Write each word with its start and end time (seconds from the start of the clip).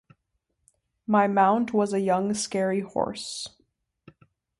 My 1.05 1.27
mount 1.27 1.75
was 1.75 1.93
a 1.93 1.99
young 1.99 2.33
scary 2.33 2.79
horse. 2.79 3.47